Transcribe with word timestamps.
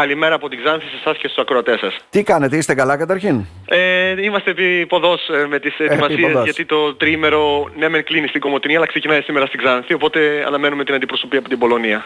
Καλημέρα 0.00 0.34
από 0.34 0.48
την 0.48 0.62
Ξάνθη 0.64 0.86
σε 0.86 0.96
εσάς 1.00 1.16
και 1.16 1.28
στους 1.28 1.42
ακροατές 1.42 1.78
σας. 1.78 1.96
Τι 2.10 2.22
κάνετε, 2.22 2.56
είστε 2.56 2.74
καλά 2.74 2.96
καταρχήν; 2.96 3.44
Ε, 3.68 4.22
είμαστε 4.22 4.50
επί 4.50 4.86
ποδός 4.86 5.28
ε, 5.28 5.46
με 5.46 5.58
τις 5.58 5.78
ετοιμασίες 5.78 6.42
γιατί 6.44 6.64
το 6.64 6.94
τρίμερο 6.94 7.70
ναι 7.76 7.88
μεν 7.88 8.04
κλείνει 8.04 8.26
στην 8.26 8.40
Κομωτινή 8.40 8.76
αλλά 8.76 8.86
ξεκινάει 8.86 9.22
σήμερα 9.22 9.46
στην 9.46 9.58
Ξάνθη 9.58 9.94
οπότε 9.94 10.44
αναμένουμε 10.46 10.84
την 10.84 10.94
αντιπροσωπή 10.94 11.36
από 11.36 11.48
την 11.48 11.58
Πολωνία. 11.58 12.04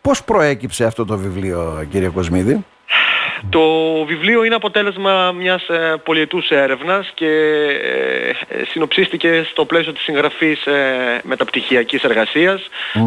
Πώς 0.00 0.24
προέκυψε 0.24 0.84
αυτό 0.84 1.04
το 1.04 1.16
βιβλίο 1.16 1.86
κύριε 1.90 2.08
Κοσμίδη; 2.08 2.64
Το 3.50 3.60
βιβλίο 4.04 4.44
είναι 4.44 4.54
αποτέλεσμα 4.54 5.32
μιας 5.32 5.68
ε, 5.68 6.00
πολυετούς 6.04 6.50
έρευνας 6.50 7.10
και 7.14 7.26
ε, 7.28 8.28
ε, 8.48 8.64
συνοψίστηκε 8.64 9.46
στο 9.50 9.64
πλαίσιο 9.64 9.92
της 9.92 10.02
συγγραφής 10.02 10.66
ε, 10.66 11.20
μεταπτυχιακής 11.22 12.04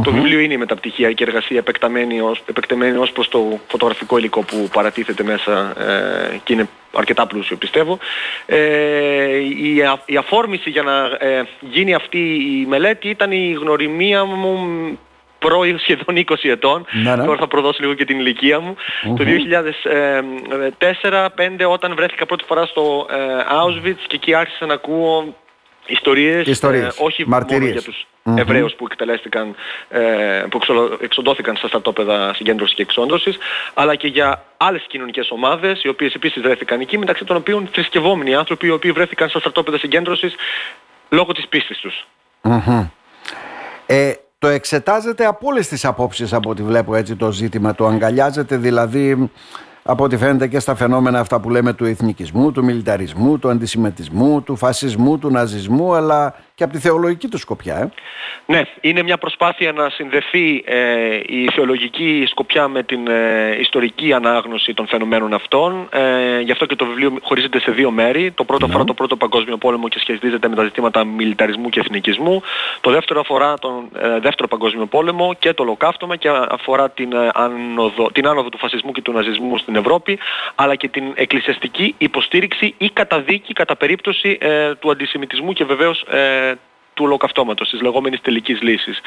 Το 0.04 0.12
βιβλίο 0.12 0.39
είναι 0.39 0.54
η 0.54 0.57
μεταπτυχιακή 0.57 1.23
εργασία 1.23 1.57
επεκταμένη 1.57 2.21
ως, 2.21 2.44
επεκταμένη 2.45 2.98
ως 2.98 3.12
προς 3.12 3.30
το 3.30 3.59
φωτογραφικό 3.67 4.17
υλικό 4.17 4.41
που 4.44 4.70
παρατίθεται 4.73 5.23
μέσα 5.23 5.73
ε, 5.80 6.39
και 6.44 6.53
είναι 6.53 6.67
αρκετά 6.94 7.27
πλούσιο 7.27 7.58
πιστεύω. 7.58 8.00
Ε, 8.45 9.36
η, 9.38 9.75
η 10.05 10.17
αφόρμηση 10.17 10.70
για 10.70 10.84
να 10.84 11.17
γίνει 11.59 11.94
αυτή 11.94 12.20
η 12.61 12.66
μελέτη 12.67 13.09
ήταν 13.09 13.31
η 13.31 13.58
γνωριμία 13.59 14.25
μου 14.25 14.70
πρώην 15.45 15.80
σχεδόν 15.80 16.16
20 16.16 16.36
ετών, 16.41 16.86
ναι, 17.04 17.16
ναι. 17.16 17.26
τώρα 17.26 17.38
θα 17.38 17.48
προδώσω 17.48 17.77
λίγο 17.81 17.94
και 17.94 18.05
την 18.05 18.20
ηλικία 18.20 18.59
μου, 18.59 18.76
το 19.18 19.23
2004-2005 21.64 21.70
όταν 21.70 21.95
βρέθηκα 21.95 22.26
πρώτη 22.26 22.44
φορά 22.48 22.66
στο 22.66 23.08
ε, 23.09 23.16
Auschwitz 23.62 24.04
και 24.08 24.16
εκεί 24.16 24.34
άρχισα 24.34 24.66
να 24.66 24.73
ακούω 24.73 25.36
ιστορίες, 25.86 26.48
ιστορίες 26.48 26.98
ε, 26.98 27.04
όχι 27.04 27.27
μαρτυρίες. 27.27 27.62
μόνο 27.62 27.72
για 27.72 27.81
τους 27.81 28.05
mm 28.23 28.38
Εβραίους 28.38 28.73
που 28.73 28.86
εκτελέστηκαν, 28.91 29.55
ε, 29.90 30.00
που 30.50 30.59
εξοντώθηκαν 31.02 31.55
στα 31.55 31.67
στρατόπεδα 31.67 32.34
συγκέντρωσης 32.34 32.76
και 32.76 32.81
εξόντωσης, 32.81 33.38
αλλά 33.73 33.95
και 33.95 34.08
για 34.08 34.44
άλλες 34.58 34.86
κοινωνικές 34.88 35.31
ομάδες, 35.31 35.84
οι 35.84 35.88
οποίες 35.88 36.14
επίσης 36.14 36.42
βρέθηκαν 36.42 36.80
εκεί, 36.80 36.98
μεταξύ 36.98 37.26
των 37.26 37.36
οποίων 37.36 37.70
θρησκευόμενοι 37.72 38.36
άνθρωποι, 38.36 38.67
οι 38.67 38.72
οποίοι 38.72 38.92
βρέθηκαν 38.92 39.30
στα 39.30 39.39
στρατόπεδα 39.39 39.78
συγκέντρωσης 39.78 40.36
λόγω 41.09 41.31
της 41.31 41.48
πίστης 41.48 41.78
τους. 41.78 42.08
Ε, 43.86 44.14
το 44.42 44.47
εξετάζετε 44.47 45.25
από 45.25 45.47
όλες 45.47 45.67
τις 45.67 45.86
απόψεις 45.86 46.34
από 46.34 46.50
ό,τι 46.50 46.64
βλέπω 46.64 46.95
έτσι 46.95 47.16
το 47.16 47.31
ζήτημα. 47.31 47.75
Το 47.75 47.88
αγκαλιάζετε 47.88 48.58
δηλαδή 48.58 49.30
από 49.83 50.03
ό,τι 50.03 50.17
φαίνεται 50.17 50.48
και 50.48 50.59
στα 50.59 50.75
φαινόμενα 50.75 51.20
αυτά 51.20 51.39
που 51.39 51.50
λέμε 51.50 51.73
του 51.73 51.86
εθνικισμού, 51.86 52.52
του 52.52 52.64
μιλιταρισμού, 52.64 53.39
του 53.39 53.50
αντισημετισμού, 53.50 54.42
του 54.42 54.56
φασισμού, 54.56 55.17
του 55.17 55.30
ναζισμού, 55.30 55.94
αλλά 55.94 56.33
και 56.62 56.67
από 56.67 56.76
τη 56.76 56.80
θεολογική 56.80 57.28
του 57.28 57.38
σκοπιά. 57.38 57.76
Ε. 57.78 57.92
Ναι, 58.45 58.62
είναι 58.81 59.04
μια 59.04 59.17
προσπάθεια 59.17 59.72
να 59.72 59.90
συνδεθεί 59.90 60.64
ε, 60.66 61.20
η 61.26 61.50
θεολογική 61.54 62.23
σκοπιά 62.28 62.67
με 62.67 62.84
την 62.84 63.08
ε, 63.08 63.58
ιστορική 63.59 64.14
ανάγνωση 64.14 64.73
των 64.73 64.88
φαινομένων 64.88 65.34
αυτών. 65.34 65.88
Ε, 65.92 66.39
γι' 66.39 66.52
αυτό 66.52 66.66
και 66.66 66.76
το 66.76 66.86
βιβλίο 66.86 67.14
χωρίζεται 67.22 67.59
σε 67.59 67.72
δύο 67.72 67.92
μέρη. 67.92 68.32
Το 68.32 68.44
πρώτο 68.44 68.66
ναι. 68.66 68.72
αφορά 68.72 68.86
το 68.86 68.94
πρώτο 68.94 69.16
παγκόσμιο 69.16 69.58
πόλεμο 69.58 69.88
και 69.88 70.00
σχετίζεται 70.00 70.48
με 70.48 70.56
τα 70.56 70.64
ζητήματα 70.64 71.04
μιλιταρισμού 71.04 71.70
και 71.70 71.80
εθνικισμού. 71.80 72.42
Το 72.82 72.92
δεύτερο 72.92 73.20
αφορά 73.20 73.54
τον 73.59 73.89
ε, 74.02 74.20
δεύτερο 74.20 74.48
παγκόσμιο 74.48 74.86
πόλεμο 74.86 75.34
και 75.39 75.54
το 75.54 75.64
ολοκαύτωμα 75.64 76.16
και 76.16 76.30
αφορά 76.50 76.89
την, 76.89 77.14
ε, 77.14 77.30
άνοδο, 77.34 78.12
την 78.12 78.28
άνοδο 78.28 78.50
του 78.50 78.58
φασισμού 78.58 78.92
και 78.92 79.02
του 79.02 79.12
ναζισμού 79.12 79.58
στην 79.58 79.76
Ευρώπη, 79.76 80.20
αλλά 80.56 80.76
και 80.76 80.88
την 80.88 81.04
εκκλησιαστική 81.16 81.95
υποστήριξη 81.98 82.73
ή 82.78 82.89
καταδίκη 82.89 83.54
κατά 83.54 83.76
περίπτωση 83.76 84.38
του 84.80 84.92
αντισημιτισμού 84.92 85.54
και 85.54 85.64
βεβαίως 85.64 86.06
του 86.94 87.03
ολοκαυτώματος, 87.06 87.70
της 87.70 87.81
λεγόμενης 87.81 88.22
τελικής 88.22 88.61
λύσης. 88.61 89.00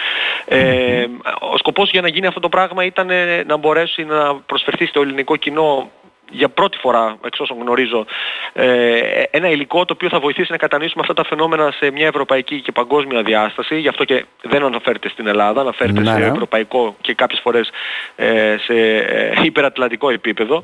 Ε, 0.45 1.07
ο 1.41 1.57
σκοπός 1.57 1.91
για 1.91 2.01
να 2.01 2.09
γίνει 2.09 2.27
αυτό 2.27 2.41
το 2.41 2.49
πράγμα 2.49 2.85
ήταν 2.85 3.09
να 3.47 3.57
μπορέσει 3.57 4.05
να 4.05 4.35
προσφερθεί 4.35 4.87
στο 4.87 5.01
ελληνικό 5.01 5.37
κοινό 5.37 5.91
για 6.35 6.49
πρώτη 6.49 6.79
φορά, 6.79 7.17
εξ 7.25 7.41
όσων 7.41 7.59
γνωρίζω, 7.61 8.07
ε, 8.53 8.99
ένα 9.31 9.49
υλικό 9.51 9.85
το 9.85 9.93
οποίο 9.93 10.09
θα 10.09 10.19
βοηθήσει 10.19 10.51
να 10.51 10.57
κατανοήσουμε 10.57 11.03
αυτά 11.03 11.15
τα 11.15 11.25
φαινόμενα 11.25 11.73
σε 11.81 11.91
μια 11.91 12.07
ευρωπαϊκή 12.07 12.61
και 12.61 12.73
παγκόσμια 12.73 13.23
διάσταση. 13.23 13.79
Γι' 13.79 13.89
αυτό 13.89 14.05
και 14.05 14.25
δεν 14.43 14.65
αναφέρεται 14.65 15.09
στην 15.09 15.27
Ελλάδα, 15.27 15.61
αναφέρεται 15.61 16.01
ναι, 16.01 16.11
σε 16.11 16.19
ναι. 16.19 16.27
ευρωπαϊκό 16.27 16.97
και 17.01 17.15
κάποιες 17.15 17.41
φορές 17.41 17.71
ε, 18.17 18.57
σε 18.59 18.75
ε, 18.75 19.33
υπερατλαντικό 19.43 20.11
επίπεδο. 20.11 20.63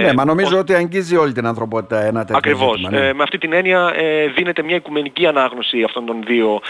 Ναι, 0.00 0.12
μα 0.14 0.24
νομίζω 0.24 0.58
ότι 0.58 0.74
αγγίζει 0.74 1.16
όλη 1.16 1.32
την 1.32 1.46
ανθρωπότητα 1.46 2.00
ένα 2.00 2.20
τέτοιο 2.20 2.36
Ακριβώς. 2.36 2.80
Ναι. 2.90 3.12
με 3.12 3.22
αυτή 3.22 3.38
την 3.38 3.52
έννοια 3.52 3.92
δίνεται 4.34 4.62
μια 4.62 4.76
οικουμενική 4.76 5.26
ανάγνωση 5.26 5.82
αυτών 5.82 6.06
των 6.06 6.22
δύο 6.26 6.60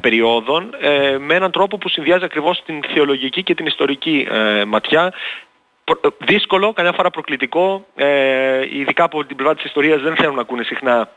περιόδων 0.00 0.70
με 1.18 1.34
έναν 1.34 1.50
τρόπο 1.50 1.78
που 1.78 1.88
συνδυάζει 1.88 2.24
ακριβώς 2.24 2.62
την 2.66 2.80
θεολογική 2.94 3.42
και 3.42 3.54
την 3.54 3.66
ιστορική 3.66 4.26
ματιά 4.66 5.04
ε, 5.04 5.10
δύσκολο, 6.18 6.72
καμιά 6.72 6.92
φορά 6.92 7.10
προκλητικό, 7.10 7.86
ε, 7.94 8.78
ειδικά 8.78 9.04
από 9.04 9.24
την 9.24 9.36
πλευρά 9.36 9.54
της 9.54 9.64
ιστορίας 9.64 10.00
δεν 10.02 10.16
θέλουν 10.16 10.34
να 10.34 10.40
ακούνε 10.40 10.62
συχνά 10.62 11.10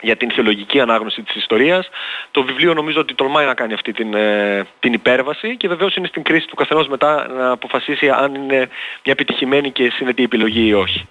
για 0.00 0.16
την 0.16 0.30
θεολογική 0.30 0.80
ανάγνωση 0.80 1.22
της 1.22 1.34
ιστορίας. 1.34 1.88
Το 2.30 2.42
βιβλίο 2.42 2.74
νομίζω 2.74 3.00
ότι 3.00 3.14
τολμάει 3.14 3.46
να 3.46 3.54
κάνει 3.54 3.72
αυτή 3.72 3.92
την, 3.92 4.14
ε, 4.14 4.66
την 4.80 4.92
υπέρβαση 4.92 5.56
και 5.56 5.68
βεβαίως 5.68 5.96
είναι 5.96 6.06
στην 6.06 6.22
κρίση 6.22 6.46
του 6.46 6.54
καθενός 6.54 6.88
μετά 6.88 7.28
να 7.28 7.50
αποφασίσει 7.50 8.08
αν 8.08 8.34
είναι 8.34 8.56
μια 8.56 8.68
επιτυχημένη 9.12 9.70
και 9.70 9.90
συνετή 9.90 10.22
επιλογή 10.22 10.66
ή 10.66 10.74
όχι. 10.74 11.08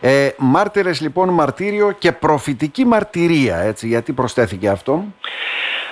Ε, 0.00 0.28
μάρτυρες 0.38 1.00
λοιπόν 1.00 1.28
μαρτύριο 1.28 1.92
και 1.98 2.12
προφητική 2.12 2.84
μαρτυρία, 2.84 3.56
έτσι, 3.56 3.86
γιατί 3.86 4.12
προσθέθηκε 4.12 4.68
αυτό; 4.68 5.04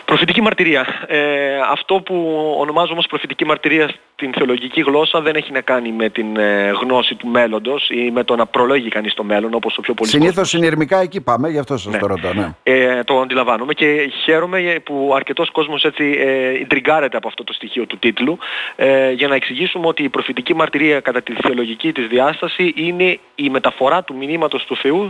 Προφητική 0.05 0.43
μαρτυρία. 0.43 0.87
Ε, 1.07 1.59
αυτό 1.71 1.95
που 1.95 2.37
ονομάζω 2.59 2.93
όμως 2.93 3.07
προφητική 3.07 3.45
μαρτυρία 3.45 3.91
στην 4.15 4.33
θεολογική 4.35 4.81
γλώσσα 4.81 5.21
δεν 5.21 5.35
έχει 5.35 5.53
να 5.53 5.61
κάνει 5.61 5.93
με 5.93 6.09
την 6.09 6.37
ε, 6.37 6.71
γνώση 6.81 7.15
του 7.15 7.27
μέλλοντος 7.27 7.91
ή 7.91 8.11
με 8.11 8.25
το 8.25 8.37
να 8.37 8.47
προλόγει 8.47 8.89
κανείς 8.89 9.15
το 9.15 9.25
μέλλον 9.25 9.55
όπως 9.55 9.79
ο 9.79 9.81
πιο 9.81 9.95
πολύ 9.95 10.11
Συνήθως 10.11 10.49
συνειρμικά 10.49 11.01
εκεί 11.01 11.21
πάμε, 11.21 11.49
γι' 11.49 11.59
αυτό 11.59 11.77
σας 11.77 11.93
ναι. 11.93 11.99
το 11.99 12.07
ρωτώ. 12.07 12.35
Ναι. 12.35 12.55
Ε, 12.63 13.05
το 13.05 13.21
αντιλαμβάνομαι 13.21 13.75
και 13.75 14.13
χαίρομαι 14.25 14.81
που 14.85 15.13
αρκετός 15.15 15.51
κόσμος 15.51 15.85
έτσι 15.85 16.05
ε, 16.19 17.07
από 17.13 17.29
αυτό 17.29 17.45
το 17.45 17.53
στοιχείο 17.53 17.87
του 17.87 17.99
τίτλου 17.99 18.39
ε, 18.77 19.11
για 19.11 19.29
να 19.29 19.35
εξηγήσουμε 19.35 19.87
ότι 19.87 20.03
η 20.03 20.09
προφητική 20.09 20.55
μαρτυρία 20.55 21.01
κατά 21.01 21.23
τη 21.23 21.33
θεολογική 21.33 21.93
της 21.93 22.07
διάσταση 22.07 22.73
είναι 22.77 23.19
η 23.35 23.51
μεταφορά 23.51 24.05
του 24.05 24.17
μηνύματος 24.17 24.65
του 24.65 24.77
Θεού 24.77 25.09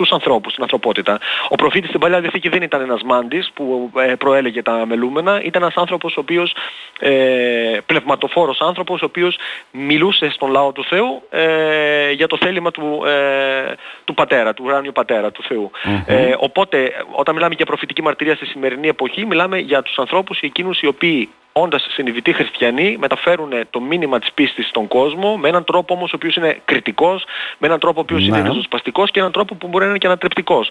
τους 0.00 0.12
ανθρώπους, 0.12 0.50
στην 0.52 0.62
ανθρωπότητα. 0.62 1.18
Ο 1.48 1.54
προφήτης 1.54 1.88
στην 1.88 2.00
Παλιά 2.00 2.20
Διαθήκη 2.20 2.48
δεν 2.48 2.62
ήταν 2.62 2.80
ένας 2.80 3.02
μάντης 3.02 3.50
που 3.54 3.90
ε, 3.96 4.14
προέλεγε 4.14 4.62
τα 4.62 4.86
μελούμενα, 4.86 5.42
ήταν 5.42 5.62
ένας 5.62 5.74
άνθρωπος 5.76 6.16
ο 6.16 6.20
οποίος, 6.20 6.54
ε, 7.00 7.78
πνευματοφόρος 7.86 8.60
άνθρωπος, 8.60 9.02
ο 9.02 9.04
οποίος 9.04 9.38
μιλούσε 9.70 10.30
στον 10.30 10.50
λαό 10.50 10.72
του 10.72 10.84
Θεού 10.84 11.22
ε, 11.30 12.10
για 12.10 12.26
το 12.26 12.36
θέλημα 12.36 12.70
του, 12.70 13.02
ε, 13.06 13.74
του 14.04 14.14
πατέρα, 14.14 14.54
του 14.54 14.62
ουράνιου 14.66 14.92
πατέρα, 14.92 15.30
του 15.30 15.42
θεου 15.42 15.70
Ε, 16.06 16.34
οπότε, 16.38 16.92
όταν 17.10 17.34
μιλάμε 17.34 17.54
για 17.56 17.66
προφητική 17.66 18.02
μαρτυρία 18.02 18.34
στη 18.34 18.46
σημερινή 18.46 18.88
εποχή, 18.88 19.26
μιλάμε 19.26 19.58
για 19.58 19.82
τους 19.82 19.98
ανθρώπους 19.98 20.40
εκείνους 20.40 20.80
οι 20.80 20.86
οποίοι 20.86 21.28
όντας 21.52 21.86
συνειδητοί 21.90 22.32
χριστιανοί 22.32 22.96
μεταφέρουν 23.00 23.52
το 23.70 23.80
μήνυμα 23.80 24.18
της 24.18 24.32
πίστης 24.32 24.66
στον 24.68 24.88
κόσμο 24.88 25.36
με 25.36 25.48
έναν 25.48 25.64
τρόπο 25.64 25.94
όμως 25.94 26.12
ο 26.12 26.16
οποίος 26.16 26.36
είναι 26.36 26.60
κριτικός, 26.64 27.24
με 27.58 27.66
έναν 27.66 27.78
τρόπο 27.78 27.98
ο 27.98 28.02
οποίος 28.02 28.26
είναι 28.26 28.40
ναι. 28.40 28.48
ριζοσπαστικός 28.48 29.10
και 29.10 29.18
έναν 29.18 29.32
τρόπο 29.32 29.54
που 29.54 29.68
μπορεί 29.68 29.86
να 29.86 29.89
είναι 29.90 29.98
και 29.98 30.06
ανατρεπτικός. 30.06 30.70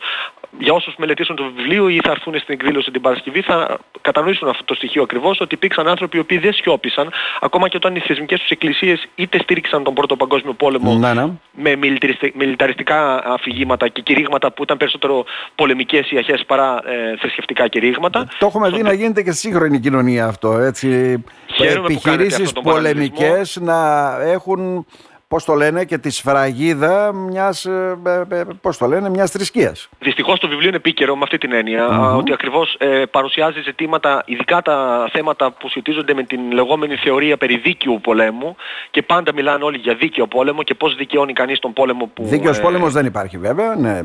Για 0.60 0.74
όσους 0.74 0.96
μελετήσουν 0.98 1.36
το 1.36 1.52
βιβλίο 1.56 1.90
ή 1.90 2.00
θα 2.04 2.12
έρθουν 2.12 2.40
στην 2.40 2.54
εκδήλωση 2.54 2.92
την 2.92 3.02
Παρασκευή 3.02 3.42
θα 3.42 3.78
κατανοήσουν 4.02 4.48
αυτό 4.48 4.64
το 4.64 4.74
στοιχείο 4.74 5.04
ακριβώς 5.04 5.40
ότι 5.42 5.56
υπήρξαν 5.56 5.88
άνθρωποι 5.88 6.18
οι 6.18 6.20
οποίοι 6.20 6.38
δεν 6.38 6.54
σιώπησαν 6.54 7.12
ακόμα 7.42 7.68
και 7.68 7.78
όταν 7.78 7.96
οι 7.96 8.00
θεσμικές 8.00 8.40
τους 8.40 8.50
εκκλησίες 8.50 9.08
είτε 9.16 9.40
στήριξαν 9.40 9.84
τον 9.84 9.94
Πρώτο 9.94 10.16
Παγκόσμιο 10.16 10.54
Πόλεμο 10.54 10.94
ναι, 10.96 11.14
ναι. 11.14 11.26
με 11.52 11.76
μιλιταριστικά 12.34 13.24
αφηγήματα 13.26 13.88
και 13.88 14.02
κηρύγματα 14.02 14.52
που 14.52 14.64
ήταν 14.64 14.78
περισσότερο 14.78 15.26
πολεμικές 15.56 16.12
ή 16.12 16.18
αρχές 16.18 16.44
παρά 16.46 16.82
ε, 16.86 17.18
θρησκευτικά 17.18 17.68
κηρύγματα. 17.68 18.28
Το 18.40 18.46
έχουμε 18.46 18.70
δει 18.70 18.82
να 18.82 18.94
γίνεται 18.94 19.22
και 19.24 19.32
στη 19.32 19.40
σύγχρονη 19.40 19.80
κοινωνία 19.80 20.26
αυτό. 20.26 20.52
Ε 20.52 20.68
έτσι, 20.68 21.24
επιχειρήσεις 21.58 22.52
πολεμικές 22.52 23.58
να 23.62 24.10
έχουν 24.22 24.86
πώς 25.30 25.46
το 25.46 25.54
λένε, 25.54 25.86
και 25.86 25.98
τη 25.98 26.10
σφραγίδα 26.10 27.14
μιας, 27.14 27.66
ε, 27.66 27.98
ε, 28.06 28.36
ε, 28.36 28.44
πώς 28.62 28.78
το 28.78 28.86
λένε, 28.86 29.10
μιας 29.10 29.32
θρησκείας. 29.32 29.90
Δυστυχώς 30.00 30.40
το 30.40 30.48
βιβλίο 30.48 30.68
είναι 30.68 30.78
επίκαιρο 30.78 31.16
με 31.16 31.22
αυτή 31.24 31.38
την 31.38 31.54
εννοια 31.54 32.16
ότι 32.16 32.34
ακριβώς 32.34 32.76
ε, 32.80 33.04
παρουσιάζει 33.12 33.62
ζητήματα, 33.62 34.24
ειδικά 34.26 34.62
τα 34.62 35.10
θέματα 35.12 35.52
που 35.52 35.70
σχετίζονται 35.70 36.14
με 36.14 36.24
την 36.24 36.52
λεγόμενη 36.52 36.96
θεωρία 36.96 37.38
περί 37.38 37.58
δίκαιου 37.58 38.00
πολέμου 38.02 38.56
και 38.92 39.02
πάντα 39.02 39.34
μιλάνε 39.34 39.64
όλοι 39.64 39.78
για 39.78 39.96
δίκαιο 39.96 40.28
πόλεμο 40.28 40.64
και 40.64 40.74
πώς 40.74 40.96
δικαιώνει 40.96 41.34
κανείς 41.34 41.60
τον 41.60 41.74
πόλεμο 41.74 42.06
που... 42.14 42.24
Δίκαιος 42.26 42.60
πόλεμος 42.60 42.94
δεν 42.94 43.06
υπάρχει 43.06 43.38
βέβαια, 43.38 43.76
ναι. 43.76 44.02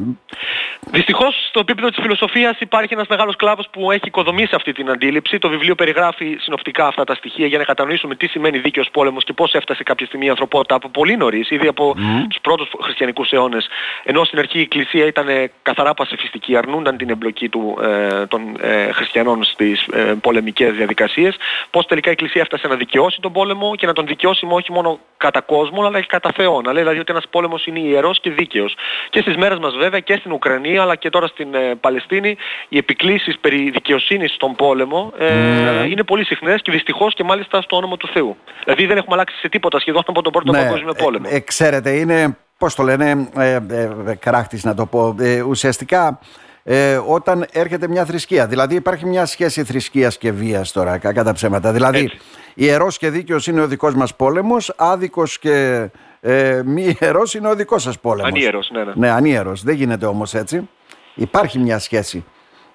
Δυστυχώς 0.90 1.46
στο 1.48 1.60
επίπεδο 1.60 1.88
της 1.88 1.98
φιλοσοφίας 2.02 2.56
υπάρχει 2.58 2.92
ένας 2.92 3.06
μεγάλος 3.06 3.36
κλάδος 3.36 3.68
που 3.70 3.90
έχει 3.90 4.02
οικοδομήσει 4.04 4.54
αυτή 4.54 4.72
την 4.72 4.90
αντίληψη. 4.90 5.38
Το 5.38 5.48
βιβλίο 5.48 5.74
περιγράφει 5.74 6.36
συνοπτικά 6.40 6.86
αυτά 6.86 7.04
τα 7.04 7.14
στοιχεία 7.14 7.46
για 7.46 7.58
να 7.58 7.64
κατανοήσουμε 7.64 8.14
τι 8.14 8.26
σημαίνει 8.26 8.58
δίκαιος 8.58 8.88
πόλεμος 8.92 9.24
και 9.24 9.32
πώς 9.32 9.54
έφτασε 9.54 9.82
κάποια 9.82 10.06
στιγμή 10.06 10.26
η 10.26 10.28
ανθρωπότητα 10.28 10.74
από 10.74 10.88
πολύ 10.88 11.16
νωρίς, 11.16 11.50
ήδη 11.50 11.66
από 11.66 11.94
mm. 11.96 12.26
τους 12.28 12.38
πρώτους 12.40 12.68
χριστιανικούς 12.82 13.30
αιώνες. 13.30 13.68
Ενώ 14.04 14.24
στην 14.24 14.38
αρχή 14.38 14.58
η 14.58 14.60
Εκκλησία 14.60 15.06
ήταν 15.06 15.26
καθαρά 15.62 15.94
πασεφιστική, 15.94 16.56
αρνούνταν 16.56 16.96
την 16.96 17.10
εμπλοκή 17.10 17.48
του, 17.48 17.78
ε, 17.82 18.26
των 18.26 18.56
ε, 18.60 18.92
χριστιανών 18.92 19.44
στις 19.44 19.86
ε, 19.92 20.14
πολεμικές 20.20 20.72
διαδικασίες. 20.72 21.36
Πώς 21.70 21.86
τελικά 21.86 22.08
η 22.08 22.12
Εκκλησία 22.12 22.40
έφτασε 22.40 22.68
να 22.68 22.74
δικαιώσει 22.74 23.20
τον 23.20 23.32
πόλεμο 23.32 23.74
και 23.76 23.86
να 23.86 23.92
τον 23.92 24.06
δικαιώσει 24.06 24.46
όχι 24.50 24.72
μόνο 24.72 24.98
κατά 25.16 25.40
κόσμο 25.40 25.86
αλλά 25.86 26.00
και 26.00 26.06
κατά 26.08 26.30
Θεό. 26.36 26.60
Να 26.60 26.72
λέει 26.72 26.82
δηλαδή 26.82 26.98
ότι 27.00 27.12
ένας 27.12 27.28
πόλεμος 27.30 27.66
είναι 27.66 27.78
ιερός 27.78 28.20
και 28.20 28.30
δίκαιος. 28.30 28.74
Και 29.10 29.20
στις 29.20 29.36
μέρες 29.36 29.58
μας 29.58 29.76
βέβαια 29.76 30.00
και 30.00 30.16
στην 30.16 30.32
Ουκρανία 30.32 30.73
αλλά 30.78 30.96
και 30.96 31.10
τώρα 31.10 31.26
στην 31.26 31.54
ε, 31.54 31.74
Παλαιστίνη 31.74 32.36
οι 32.68 32.78
επικλήσεις 32.78 33.38
περί 33.38 33.70
δικαιοσύνης 33.70 34.32
στον 34.32 34.54
πόλεμο 34.54 35.12
ε, 35.18 35.34
ναι. 35.34 35.86
είναι 35.88 36.02
πολύ 36.02 36.24
συχνές 36.24 36.62
και 36.62 36.72
δυστυχώς 36.72 37.14
και 37.14 37.24
μάλιστα 37.24 37.62
στο 37.62 37.76
όνομα 37.76 37.96
του 37.96 38.08
Θεού. 38.08 38.36
Δηλαδή 38.64 38.86
δεν 38.86 38.96
έχουμε 38.96 39.14
αλλάξει 39.14 39.36
σε 39.36 39.48
τίποτα 39.48 39.80
σχεδόν 39.80 40.02
από 40.06 40.22
τον 40.22 40.32
Πρώτο 40.32 40.52
ναι, 40.52 40.58
Παγκόσμιο 40.58 40.92
Πόλεμο. 40.92 41.28
Ε, 41.30 41.40
ξέρετε, 41.40 41.90
είναι, 41.90 42.36
πώς 42.58 42.74
το 42.74 42.82
λένε, 42.82 43.30
ε, 43.36 43.54
ε, 43.54 44.14
κράχτης 44.18 44.64
να 44.64 44.74
το 44.74 44.86
πω, 44.86 45.14
ε, 45.20 45.40
ουσιαστικά 45.40 46.18
ε, 46.64 47.00
όταν 47.06 47.46
έρχεται 47.52 47.88
μια 47.88 48.04
θρησκεία. 48.04 48.46
Δηλαδή 48.46 48.74
υπάρχει 48.74 49.06
μια 49.06 49.26
σχέση 49.26 49.64
θρησκείας 49.64 50.18
και 50.18 50.32
βίας 50.32 50.72
τώρα, 50.72 50.98
κατά 50.98 51.32
ψέματα. 51.32 51.72
Δηλαδή 51.72 51.98
Έτσι. 51.98 52.18
ιερός 52.54 52.98
και 52.98 53.10
δίκαιος 53.10 53.46
είναι 53.46 53.60
ο 53.60 53.66
δικός 53.66 53.94
μας 53.94 54.16
πόλεμος, 54.16 54.72
άδικος 54.76 55.38
και 55.38 55.88
ε, 56.20 56.62
μη 56.64 56.96
ιερός 57.00 57.34
είναι 57.34 57.48
ο 57.48 57.54
δικός 57.54 57.82
σας 57.82 58.00
πόλεμος. 58.00 58.30
Ανίερος, 58.30 58.70
ναι, 58.70 58.84
ναι. 58.84 58.92
Ναι, 58.94 59.10
ανίερος. 59.10 59.62
Δεν 59.62 59.74
γίνεται 59.74 60.06
όμως 60.06 60.34
έτσι. 60.34 60.68
Υπάρχει 61.14 61.58
μια 61.58 61.78
σχέση. 61.78 62.24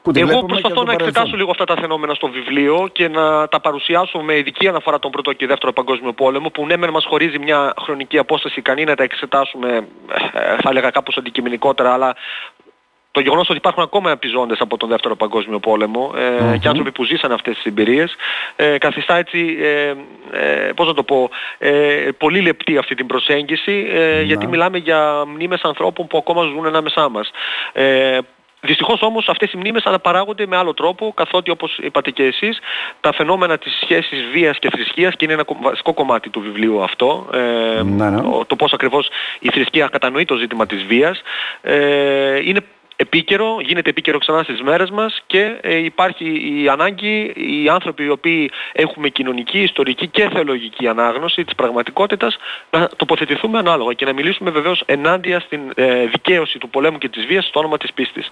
Που 0.02 0.12
Εγώ 0.16 0.46
προσπαθώ 0.46 0.84
να 0.84 0.94
εξετάσω 0.94 1.36
λίγο 1.36 1.52
αυτά 1.52 1.66
τα 1.66 1.76
φαινόμενα 1.80 2.14
στο 2.14 2.28
βιβλίο 2.28 2.90
και 2.92 3.08
να 3.08 3.48
τα 3.48 3.60
παρουσιάσω 3.60 4.20
με 4.20 4.38
ειδική 4.38 4.68
αναφορά 4.68 5.00
τον 5.00 5.12
Πρώτο 5.12 5.34
και 5.34 5.48
Δεύτερο 5.48 5.74
Παγκόσμιο 5.74 6.14
Πόλεμο 6.14 6.50
που 6.50 6.66
ναι 6.66 6.78
μεν 6.78 6.90
μας 6.90 7.06
χωρίζει 7.06 7.40
μια 7.40 7.74
χρονική 7.82 8.18
απόσταση 8.18 8.60
ικανή 8.60 8.84
να 8.84 8.96
τα 8.96 9.04
εξετάσουμε 9.04 9.88
ε, 10.34 10.56
θα 10.62 10.70
έλεγα 10.70 10.90
κάπως 10.90 11.18
αντικειμενικότερα 11.18 11.94
αλλά 11.94 12.16
το 13.12 13.20
γεγονός 13.20 13.50
ότι 13.50 13.58
υπάρχουν 13.58 13.84
ακόμα 13.84 14.12
επιζώντες 14.12 14.60
από 14.60 14.78
τον 14.78 14.90
Δεύτερο 14.90 15.16
Παγκόσμιο 15.16 15.60
Πόλεμο 15.60 16.12
ε, 16.54 16.58
και 16.58 16.68
άνθρωποι 16.68 16.92
που 16.92 17.04
ζήσαν 17.04 17.32
αυτές 17.32 17.56
τις 17.56 17.66
εμπειρίες 17.66 18.16
ε, 18.56 18.78
καθιστά 18.78 19.18
έτσι, 19.18 19.58
ε, 19.62 19.94
ε, 20.32 20.72
πώς 20.76 20.88
να 20.88 20.94
το 20.94 21.04
πω, 21.04 21.30
ε, 21.58 22.10
πολύ 22.18 22.42
λεπτή 22.42 22.78
αυτή 22.78 22.96
την 22.96 23.06
προσέγγιση 23.06 23.88
ε, 23.94 24.22
γιατί 24.22 24.48
μιλάμε 24.48 24.78
για 24.78 25.24
μνήμες 25.28 25.62
ανθρώπων 25.62 26.08
που 26.08 26.18
ακόμα 26.18 26.44
ζουν 26.44 26.66
ανάμεσά 26.66 27.10
μας. 27.10 27.32
Ε, 27.74 28.18
Δυστυχώς 28.62 29.02
όμως 29.02 29.30
αυτές 29.30 29.52
οι 29.52 29.58
μνήμες 29.58 29.84
αναπαράγονται 29.84 30.46
με 30.48 30.58
άλλο 30.58 30.74
τρόπο 30.74 31.14
καθότι 31.16 31.52
όπως 31.52 31.78
είπατε 31.78 32.12
και 32.12 32.24
εσείς 32.24 32.60
τα 33.02 33.14
φαινόμενα 33.14 33.58
της 33.58 33.80
σχέσης 33.82 34.26
βίας 34.32 34.60
και 34.60 34.70
θρησκείας 34.70 35.16
και 35.16 35.26
είναι 35.26 35.34
ένα 35.34 35.46
βασικό 35.62 35.94
κομμάτι 35.94 36.30
του 36.30 36.42
βιβλίου 36.42 36.84
αυτό 36.84 37.30
ε, 37.34 37.84
ναι, 37.84 38.10
ναι. 38.10 38.22
το 38.48 38.56
πώς 38.56 38.74
ακριβώς 38.74 39.10
η 39.40 39.50
θρησκεία 39.50 39.88
κατανοεί 39.88 40.26
το 40.26 40.36
ζήτημα 40.36 40.66
της 40.66 40.84
βίας 40.84 41.22
ε, 41.62 42.40
είναι 42.46 42.62
επίκαιρο, 43.02 43.58
γίνεται 43.62 43.90
επίκαιρο 43.90 44.18
ξανά 44.18 44.44
στις 44.44 44.62
μέρες 44.62 44.90
μας 44.90 45.24
και 45.26 45.58
ε, 45.62 45.76
υπάρχει 45.76 46.26
η 46.62 46.70
ανάγκη 46.70 47.34
οι 47.36 47.70
άνθρωποι 47.70 48.04
οι 48.04 48.10
οποίοι 48.10 48.52
έχουμε 48.72 49.10
κοινωνική, 49.10 49.60
ιστορική 49.60 50.08
και 50.08 50.30
θεολογική 50.34 50.88
ανάγνωση 50.88 51.44
της 51.44 51.56
πραγματικότητας 51.56 52.38
να 52.72 52.90
τοποθετηθούμε 52.96 53.58
ανάλογα 53.58 53.94
και 53.94 54.06
να 54.06 54.14
μιλήσουμε 54.14 54.50
βεβαίως 54.52 54.84
ενάντια 54.86 55.40
στην 55.40 55.60
ε, 55.76 56.06
δικαίωση 56.06 56.58
του 56.58 56.70
πολέμου 56.70 56.98
και 56.98 57.10
της 57.10 57.26
βίας 57.26 57.46
στο 57.46 57.60
όνομα 57.60 57.78
της 57.78 57.94
πίστης. 57.94 58.32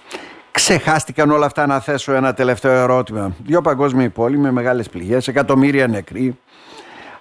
Ξεχάστηκαν 0.50 1.30
όλα 1.30 1.46
αυτά 1.46 1.66
να 1.66 1.80
θέσω 1.80 2.12
ένα 2.12 2.34
τελευταίο 2.34 2.72
ερώτημα. 2.72 3.34
Δύο 3.44 3.60
παγκόσμιοι 3.60 4.08
πόλοι 4.08 4.38
με 4.38 4.50
μεγάλες 4.50 4.88
πληγές, 4.88 5.28
εκατομμύρια 5.28 5.86
νεκροί, 5.86 6.38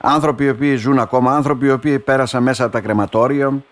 άνθρωποι 0.02 0.44
οι 0.44 0.50
οποίοι 0.50 0.76
ζουν 0.76 1.00
ακόμα, 1.00 1.36
άνθρωποι 1.36 1.66
οι 1.66 1.72
οποίοι 1.72 2.00
πέρασαν 2.00 2.44
μέσα 2.44 2.64
από 2.64 2.74
τα 2.74 2.80
κρεματόρια. 2.80 3.64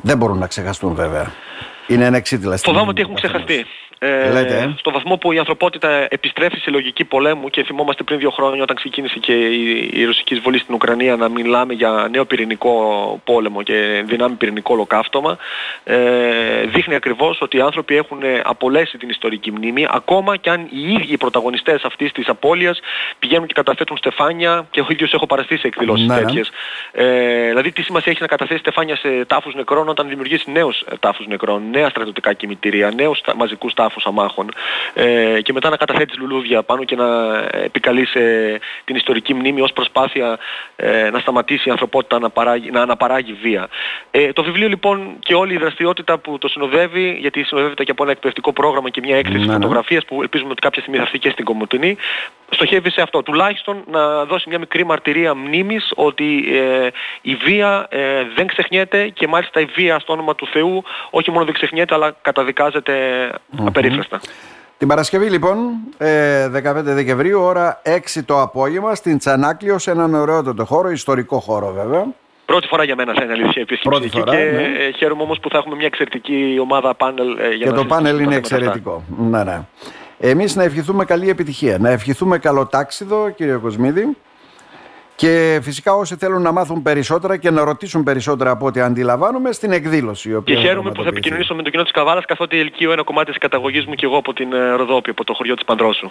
Δεν 0.00 0.16
μπορούν 0.16 0.38
να 0.38 0.46
ξεχαστούν 0.46 0.94
βέβαια. 0.94 1.45
Είναι 1.86 2.04
ένα 2.04 2.16
εξίτηλα 2.16 2.56
Φοβάμαι 2.56 2.88
ότι 2.88 3.00
έχουν 3.00 3.14
ξεχαστεί. 3.14 3.66
Ε, 3.98 4.30
Λέτε, 4.32 4.56
ε. 4.58 4.74
Στο 4.78 4.90
βαθμό 4.90 5.16
που 5.16 5.32
η 5.32 5.38
ανθρωπότητα 5.38 6.06
επιστρέφει 6.10 6.58
σε 6.58 6.70
λογική 6.70 7.04
πολέμου 7.04 7.48
και 7.50 7.64
θυμόμαστε 7.64 8.02
πριν 8.02 8.18
δύο 8.18 8.30
χρόνια 8.30 8.62
όταν 8.62 8.76
ξεκίνησε 8.76 9.18
και 9.18 9.32
η, 9.32 9.90
η 9.92 10.04
ρωσική 10.04 10.34
εισβολή 10.34 10.58
στην 10.58 10.74
Ουκρανία 10.74 11.16
να 11.16 11.28
μιλάμε 11.28 11.72
για 11.72 12.08
νέο 12.10 12.24
πυρηνικό 12.24 12.74
πόλεμο 13.24 13.62
και 13.62 14.02
δυνάμει 14.06 14.34
πυρηνικό 14.34 14.74
ολοκαύτωμα 14.74 15.38
ε, 15.84 15.96
δείχνει 16.66 16.94
ακριβώς 16.94 17.38
ότι 17.40 17.56
οι 17.56 17.60
άνθρωποι 17.60 17.96
έχουν 17.96 18.18
απολέσει 18.42 18.98
την 18.98 19.08
ιστορική 19.08 19.50
μνήμη 19.50 19.86
ακόμα 19.90 20.36
και 20.36 20.50
αν 20.50 20.60
οι 20.70 20.92
ίδιοι 20.92 21.12
οι 21.12 21.16
πρωταγωνιστές 21.16 21.82
αυτής 21.84 22.12
της 22.12 22.28
απώλειας 22.28 22.80
πηγαίνουν 23.18 23.46
και 23.46 23.54
καταθέτουν 23.54 23.96
στεφάνια 23.96 24.66
και 24.70 24.80
ο 24.80 24.86
ίδιος 24.88 25.12
έχω 25.12 25.26
παραστεί 25.26 25.56
σε 25.58 25.66
εκδηλώσεις 25.66 26.06
ναι, 26.06 26.14
ναι. 26.14 26.20
τέτοιες. 26.20 26.50
Ε, 26.92 27.48
δηλαδή 27.48 27.72
τι 27.72 27.82
σημασία 27.82 28.12
έχει 28.12 28.20
να 28.20 28.26
καταθέσει 28.26 28.60
στεφάνια 28.60 28.96
σε 28.96 29.24
τάφους 29.24 29.54
νεκρών 29.54 29.88
όταν 29.88 30.08
δημιουργήσει 30.08 30.50
νέους 30.50 30.84
τάφους 31.00 31.26
νεκρών, 31.26 31.62
νέα 31.70 31.88
στρατιωτικά 31.88 32.32
κημητήρια, 32.32 32.90
νέους 32.90 33.20
μαζικούς 33.36 33.74
τάφους 33.74 33.85
τάφους 33.86 34.06
αμάχων 34.06 34.52
ε, 34.94 35.40
και 35.40 35.52
μετά 35.52 35.70
να 35.70 35.76
καταθέτεις 35.76 36.18
λουλούδια 36.18 36.62
πάνω 36.62 36.84
και 36.84 36.96
να 36.96 37.06
επικαλείς 37.50 38.14
ε, 38.14 38.58
την 38.84 38.96
ιστορική 38.96 39.34
μνήμη 39.34 39.60
ως 39.60 39.72
προσπάθεια 39.72 40.38
ε, 40.76 41.10
να 41.10 41.18
σταματήσει 41.18 41.68
η 41.68 41.70
ανθρωπότητα 41.70 42.18
να, 42.18 42.30
παράγει, 42.30 42.70
να 42.70 42.80
αναπαράγει 42.82 43.32
βία. 43.32 43.68
Ε, 44.10 44.32
το 44.32 44.42
βιβλίο 44.42 44.68
λοιπόν 44.68 45.16
και 45.18 45.34
όλη 45.34 45.54
η 45.54 45.56
δραστηριότητα 45.56 46.18
που 46.18 46.38
το 46.38 46.48
συνοδεύει, 46.48 47.16
γιατί 47.20 47.44
συνοδεύεται 47.44 47.84
και 47.84 47.90
από 47.90 48.02
ένα 48.02 48.12
εκπαιδευτικό 48.12 48.52
πρόγραμμα 48.52 48.90
και 48.90 49.00
μια 49.00 49.16
έκθεση 49.16 49.38
ναι, 49.38 49.46
ναι. 49.46 49.52
φωτογραφίας 49.52 50.04
που 50.04 50.22
ελπίζουμε 50.22 50.50
ότι 50.50 50.60
κάποια 50.60 50.80
στιγμή 50.80 50.98
θα 50.98 51.04
έρθει 51.04 51.18
και 51.18 51.30
στην 51.30 51.44
Κομωτινή, 51.44 51.96
στοχεύει 52.50 52.90
σε 52.90 53.02
αυτό. 53.02 53.22
Τουλάχιστον 53.22 53.84
να 53.90 54.24
δώσει 54.24 54.48
μια 54.48 54.58
μικρή 54.58 54.84
μαρτυρία 54.84 55.34
μνήμης 55.34 55.92
ότι 55.94 56.44
ε, 56.52 56.88
η 57.20 57.34
βία 57.34 57.86
ε, 57.90 58.00
δεν 58.34 58.46
ξεχνιέται 58.46 59.08
και 59.08 59.26
μάλιστα 59.26 59.60
η 59.60 59.64
βία 59.64 59.98
στο 59.98 60.12
όνομα 60.12 60.34
του 60.34 60.46
Θεού 60.46 60.84
όχι 61.10 61.30
μόνο 61.30 61.44
δεν 61.44 61.54
ξεχνιέται 61.54 61.94
αλλά 61.94 62.16
καταδικάζεται 62.22 62.94
απερίφραστα. 63.78 64.20
Την 64.78 64.88
Παρασκευή 64.88 65.30
λοιπόν, 65.30 65.56
15 65.98 66.04
ε, 66.06 66.48
Δεκεμβρίου, 66.82 67.40
ώρα 67.40 67.82
6 67.84 68.20
το 68.24 68.40
απόγευμα, 68.40 68.94
στην 68.94 69.18
Τσανάκλειο, 69.18 69.78
σε 69.78 69.90
έναν 69.90 70.14
ωραιότατο 70.14 70.64
χώρο, 70.64 70.90
ιστορικό 70.90 71.38
χώρο 71.38 71.72
βέβαια. 71.72 72.06
Πρώτη 72.46 72.66
φορά 72.66 72.84
για 72.84 72.96
μένα 72.96 73.14
θα 73.14 73.24
είναι 73.24 73.32
αλήθεια 73.32 73.62
επίσκεψη 73.62 74.10
και 74.10 74.22
ναι. 74.30 74.90
χαίρομαι 74.96 75.22
όμως 75.22 75.40
που 75.40 75.50
θα 75.50 75.58
έχουμε 75.58 75.76
μια 75.76 75.86
εξαιρετική 75.86 76.58
ομάδα 76.60 76.94
πάνελ 76.94 77.26
για 77.56 77.66
και 77.66 77.72
το 77.72 77.84
πάνελ 77.84 78.18
είναι 78.18 78.34
εξαιρετικό. 78.34 79.02
Ναι, 79.18 79.44
ναι. 79.44 79.60
Εμείς 80.18 80.56
να 80.56 80.62
ευχηθούμε 80.62 81.04
καλή 81.04 81.28
επιτυχία, 81.28 81.78
να 81.78 81.90
ευχηθούμε 81.90 82.38
καλό 82.38 82.66
τάξιδο 82.66 83.30
κύριε 83.30 83.56
Κοσμίδη 83.56 84.16
και 85.16 85.60
φυσικά 85.62 85.94
όσοι 85.94 86.16
θέλουν 86.16 86.42
να 86.42 86.52
μάθουν 86.52 86.82
περισσότερα 86.82 87.36
και 87.36 87.50
να 87.50 87.64
ρωτήσουν 87.64 88.02
περισσότερα 88.02 88.50
από 88.50 88.66
ό,τι 88.66 88.80
αντιλαμβάνομαι 88.80 89.52
στην 89.52 89.72
εκδήλωση. 89.72 90.28
Η 90.28 90.34
οποία 90.34 90.54
και 90.54 90.60
χαίρομαι 90.60 90.90
που 90.90 91.02
θα 91.02 91.08
επικοινωνήσω 91.08 91.54
με 91.54 91.62
το 91.62 91.70
κοινό 91.70 91.82
της 91.82 91.92
Καβάλας 91.92 92.24
καθότι 92.24 92.58
ελκύω 92.58 92.92
ένα 92.92 93.02
κομμάτι 93.02 93.30
της 93.30 93.38
καταγωγής 93.38 93.86
μου 93.86 93.94
και 93.94 94.06
εγώ 94.06 94.16
από 94.16 94.32
την 94.32 94.52
ε, 94.52 94.70
Ροδόπη, 94.70 95.10
από 95.10 95.24
το 95.24 95.34
χωριό 95.34 95.54
της 95.54 95.64
Παντρόσου. 95.64 96.10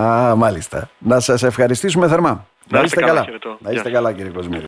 Α, 0.00 0.34
μάλιστα. 0.36 0.90
Να 0.98 1.20
σας 1.20 1.42
ευχαριστήσουμε 1.42 2.08
θερμά. 2.08 2.46
Να 2.68 2.80
είστε 2.80 3.00
καλά. 3.00 3.26
Να 3.58 3.70
είστε 3.70 3.90
καλά 3.90 4.12
κύριε 4.12 4.30
Κοσμίδη. 4.30 4.62